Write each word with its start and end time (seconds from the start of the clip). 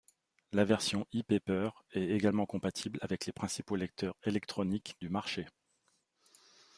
La 0.51 0.65
version 0.65 1.05
e-paper 1.13 1.69
est 1.91 2.01
également 2.07 2.47
compatible 2.47 2.97
avec 3.03 3.27
les 3.27 3.31
principaux 3.31 3.75
lecteurs 3.75 4.15
électroniques 4.23 4.95
du 4.99 5.09
marché. 5.09 5.45